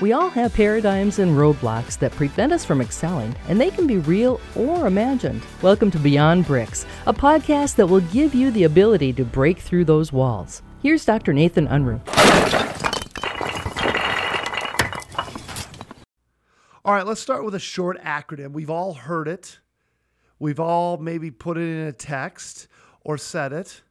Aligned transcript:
We 0.00 0.12
all 0.12 0.28
have 0.30 0.54
paradigms 0.54 1.18
and 1.18 1.32
roadblocks 1.32 1.98
that 1.98 2.12
prevent 2.12 2.52
us 2.52 2.64
from 2.64 2.80
excelling, 2.80 3.34
and 3.48 3.60
they 3.60 3.68
can 3.68 3.84
be 3.88 3.98
real 3.98 4.40
or 4.54 4.86
imagined. 4.86 5.42
Welcome 5.60 5.90
to 5.90 5.98
Beyond 5.98 6.46
Bricks, 6.46 6.86
a 7.06 7.12
podcast 7.12 7.74
that 7.74 7.88
will 7.88 8.02
give 8.02 8.32
you 8.32 8.52
the 8.52 8.62
ability 8.62 9.12
to 9.14 9.24
break 9.24 9.58
through 9.58 9.86
those 9.86 10.12
walls. 10.12 10.62
Here's 10.84 11.04
Dr. 11.04 11.32
Nathan 11.32 11.66
Unruh. 11.66 12.00
All 16.84 16.94
right, 16.94 17.04
let's 17.04 17.20
start 17.20 17.44
with 17.44 17.56
a 17.56 17.58
short 17.58 18.00
acronym. 18.00 18.52
We've 18.52 18.70
all 18.70 18.94
heard 18.94 19.26
it. 19.26 19.58
We've 20.38 20.60
all 20.60 20.98
maybe 20.98 21.32
put 21.32 21.56
it 21.56 21.62
in 21.62 21.88
a 21.88 21.92
text 21.92 22.68
or 23.00 23.18
said 23.18 23.52
it. 23.52 23.82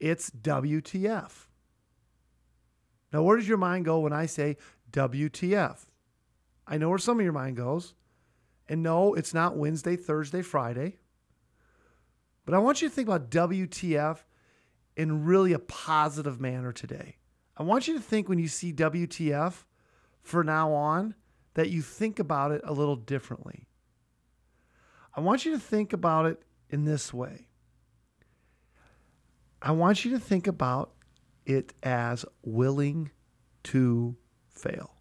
It's 0.00 0.30
WTF. 0.30 1.46
Now, 3.14 3.22
where 3.22 3.36
does 3.36 3.46
your 3.46 3.58
mind 3.58 3.84
go 3.84 4.00
when 4.00 4.12
I 4.12 4.26
say 4.26 4.56
WTF? 4.90 5.86
I 6.66 6.78
know 6.78 6.88
where 6.88 6.98
some 6.98 7.20
of 7.20 7.22
your 7.22 7.32
mind 7.32 7.56
goes. 7.56 7.94
And 8.68 8.82
no, 8.82 9.14
it's 9.14 9.32
not 9.32 9.56
Wednesday, 9.56 9.94
Thursday, 9.94 10.42
Friday. 10.42 10.96
But 12.44 12.56
I 12.56 12.58
want 12.58 12.82
you 12.82 12.88
to 12.88 12.94
think 12.94 13.06
about 13.06 13.30
WTF 13.30 14.18
in 14.96 15.24
really 15.24 15.52
a 15.52 15.60
positive 15.60 16.40
manner 16.40 16.72
today. 16.72 17.18
I 17.56 17.62
want 17.62 17.86
you 17.86 17.94
to 17.94 18.00
think 18.00 18.28
when 18.28 18.40
you 18.40 18.48
see 18.48 18.72
WTF 18.72 19.64
for 20.20 20.42
now 20.42 20.72
on 20.72 21.14
that 21.54 21.70
you 21.70 21.82
think 21.82 22.18
about 22.18 22.50
it 22.50 22.62
a 22.64 22.72
little 22.72 22.96
differently. 22.96 23.68
I 25.14 25.20
want 25.20 25.44
you 25.44 25.52
to 25.52 25.60
think 25.60 25.92
about 25.92 26.26
it 26.26 26.42
in 26.68 26.84
this 26.84 27.14
way. 27.14 27.46
I 29.62 29.70
want 29.70 30.04
you 30.04 30.10
to 30.10 30.18
think 30.18 30.48
about 30.48 30.93
it 31.46 31.74
as 31.82 32.24
willing 32.42 33.10
to 33.64 34.16
fail. 34.48 34.94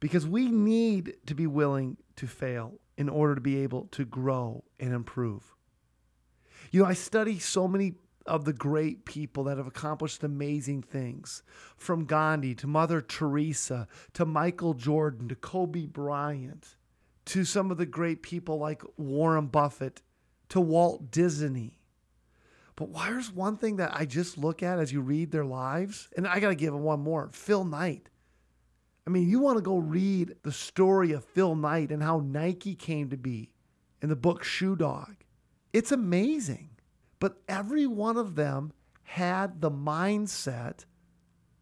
Because 0.00 0.26
we 0.26 0.50
need 0.50 1.14
to 1.26 1.34
be 1.34 1.46
willing 1.46 1.96
to 2.16 2.26
fail 2.26 2.80
in 2.96 3.08
order 3.08 3.34
to 3.34 3.40
be 3.40 3.62
able 3.62 3.86
to 3.92 4.04
grow 4.04 4.64
and 4.80 4.92
improve. 4.92 5.54
You 6.70 6.82
know, 6.82 6.88
I 6.88 6.94
study 6.94 7.38
so 7.38 7.68
many 7.68 7.94
of 8.26 8.44
the 8.44 8.52
great 8.52 9.04
people 9.04 9.44
that 9.44 9.58
have 9.58 9.66
accomplished 9.66 10.22
amazing 10.22 10.82
things 10.82 11.42
from 11.76 12.04
Gandhi 12.04 12.54
to 12.56 12.66
Mother 12.66 13.00
Teresa 13.00 13.88
to 14.14 14.24
Michael 14.24 14.74
Jordan 14.74 15.28
to 15.28 15.34
Kobe 15.34 15.86
Bryant 15.86 16.76
to 17.26 17.44
some 17.44 17.70
of 17.70 17.78
the 17.78 17.86
great 17.86 18.22
people 18.22 18.58
like 18.58 18.82
Warren 18.96 19.46
Buffett 19.46 20.02
to 20.50 20.60
Walt 20.60 21.10
Disney 21.10 21.78
but 22.76 22.88
here's 23.04 23.32
one 23.32 23.56
thing 23.56 23.76
that 23.76 23.94
I 23.94 24.04
just 24.04 24.38
look 24.38 24.62
at 24.62 24.78
as 24.78 24.92
you 24.92 25.00
read 25.00 25.30
their 25.30 25.44
lives, 25.44 26.08
and 26.16 26.26
I 26.26 26.40
got 26.40 26.48
to 26.48 26.54
give 26.54 26.72
them 26.72 26.82
one 26.82 27.00
more 27.00 27.28
Phil 27.32 27.64
Knight. 27.64 28.08
I 29.06 29.10
mean, 29.10 29.28
you 29.28 29.40
want 29.40 29.58
to 29.58 29.62
go 29.62 29.78
read 29.78 30.36
the 30.42 30.52
story 30.52 31.12
of 31.12 31.24
Phil 31.24 31.54
Knight 31.54 31.90
and 31.90 32.02
how 32.02 32.20
Nike 32.20 32.74
came 32.74 33.10
to 33.10 33.16
be 33.16 33.52
in 34.00 34.08
the 34.08 34.16
book 34.16 34.44
Shoe 34.44 34.76
Dog. 34.76 35.16
It's 35.72 35.92
amazing. 35.92 36.70
But 37.18 37.36
every 37.48 37.86
one 37.86 38.16
of 38.16 38.34
them 38.34 38.72
had 39.04 39.60
the 39.60 39.70
mindset 39.70 40.86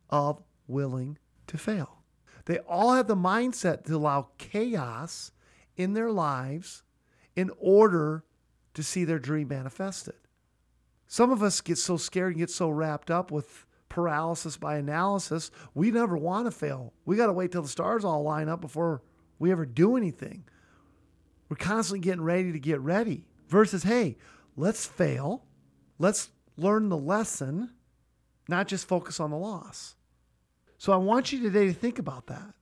of 0.08 0.42
willing 0.67 1.19
to 1.48 1.58
fail. 1.58 2.02
They 2.47 2.58
all 2.61 2.95
had 2.95 3.08
the 3.08 3.17
mindset 3.17 3.84
to 3.84 3.97
allow 3.97 4.30
chaos 4.39 5.33
in 5.77 5.92
their 5.92 6.11
lives 6.11 6.83
in 7.36 7.50
order 7.58 8.24
to 8.74 8.83
see 8.83 9.05
their 9.05 9.19
dream 9.19 9.48
manifested. 9.48 10.14
Some 11.12 11.33
of 11.33 11.42
us 11.42 11.61
get 11.61 11.77
so 11.77 11.97
scared 11.97 12.34
and 12.34 12.39
get 12.39 12.50
so 12.50 12.70
wrapped 12.70 13.11
up 13.11 13.33
with 13.33 13.66
paralysis 13.89 14.56
by 14.56 14.77
analysis, 14.77 15.50
we 15.75 15.91
never 15.91 16.17
want 16.17 16.47
to 16.47 16.52
fail. 16.52 16.92
We 17.05 17.17
got 17.17 17.27
to 17.27 17.33
wait 17.33 17.50
till 17.50 17.62
the 17.62 17.69
stars 17.69 18.05
all 18.05 18.22
line 18.22 18.48
up 18.48 18.61
before 18.61 19.02
we 19.41 19.50
ever 19.50 19.67
do 19.67 19.97
anything. 19.97 20.44
We're 21.48 21.56
constantly 21.56 21.98
getting 21.98 22.22
ready 22.22 22.52
to 22.52 22.61
get 22.61 22.78
ready 22.78 23.24
versus, 23.48 23.83
hey, 23.83 24.18
let's 24.57 24.86
fail. 24.86 25.46
Let's 25.98 26.29
learn 26.57 26.90
the 26.90 26.96
lesson, 26.96 27.73
not 28.46 28.68
just 28.68 28.86
focus 28.86 29.18
on 29.18 29.33
the 29.33 29.36
loss. 29.36 29.96
So 30.79 30.92
I 30.92 30.96
want 30.96 31.33
you 31.33 31.42
today 31.42 31.67
to 31.67 31.73
think 31.73 31.98
about 31.98 32.29
that 32.29 32.55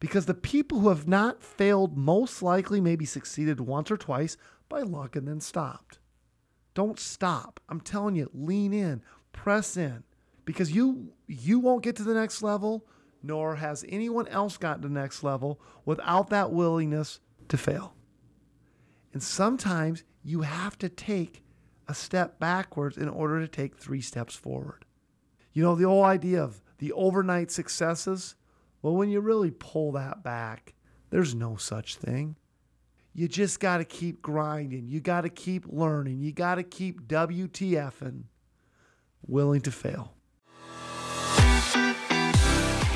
because 0.00 0.24
the 0.24 0.32
people 0.32 0.80
who 0.80 0.88
have 0.88 1.06
not 1.06 1.42
failed 1.42 1.98
most 1.98 2.40
likely 2.42 2.80
maybe 2.80 3.04
succeeded 3.04 3.60
once 3.60 3.90
or 3.90 3.98
twice 3.98 4.38
by 4.70 4.80
luck 4.80 5.16
and 5.16 5.28
then 5.28 5.40
stopped. 5.40 5.98
Don't 6.74 6.98
stop. 6.98 7.60
I'm 7.68 7.80
telling 7.80 8.16
you, 8.16 8.30
lean 8.34 8.72
in, 8.72 9.02
press 9.32 9.76
in 9.76 10.04
because 10.44 10.72
you 10.72 11.12
you 11.26 11.58
won't 11.58 11.82
get 11.82 11.96
to 11.96 12.02
the 12.02 12.14
next 12.14 12.42
level 12.42 12.86
nor 13.24 13.56
has 13.56 13.84
anyone 13.88 14.28
else 14.28 14.58
gotten 14.58 14.82
to 14.82 14.88
the 14.88 14.94
next 14.94 15.24
level 15.24 15.58
without 15.86 16.28
that 16.28 16.52
willingness 16.52 17.20
to 17.48 17.56
fail. 17.56 17.94
And 19.14 19.22
sometimes 19.22 20.04
you 20.22 20.42
have 20.42 20.76
to 20.78 20.90
take 20.90 21.42
a 21.88 21.94
step 21.94 22.38
backwards 22.38 22.98
in 22.98 23.08
order 23.08 23.40
to 23.40 23.48
take 23.48 23.76
three 23.76 24.02
steps 24.02 24.34
forward. 24.34 24.84
You 25.54 25.62
know, 25.62 25.74
the 25.74 25.88
whole 25.88 26.04
idea 26.04 26.42
of 26.42 26.60
the 26.78 26.92
overnight 26.92 27.50
successes, 27.50 28.34
well, 28.82 28.94
when 28.94 29.08
you 29.08 29.20
really 29.20 29.50
pull 29.50 29.92
that 29.92 30.22
back, 30.22 30.74
there's 31.08 31.34
no 31.34 31.56
such 31.56 31.96
thing. 31.96 32.36
You 33.16 33.28
just 33.28 33.60
got 33.60 33.78
to 33.78 33.84
keep 33.84 34.20
grinding. 34.22 34.88
You 34.88 35.00
got 35.00 35.20
to 35.20 35.28
keep 35.28 35.66
learning. 35.68 36.18
You 36.18 36.32
got 36.32 36.56
to 36.56 36.64
keep 36.64 37.02
WTFing, 37.02 38.24
willing 39.24 39.60
to 39.60 39.70
fail. 39.70 40.14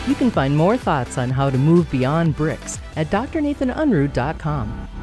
You 0.09 0.15
can 0.15 0.31
find 0.31 0.57
more 0.57 0.77
thoughts 0.77 1.19
on 1.19 1.31
how 1.31 1.51
to 1.51 1.59
move 1.59 1.89
beyond 1.91 2.35
bricks 2.35 2.81
at 2.97 3.09
drnathanunruh.com. 3.11 4.98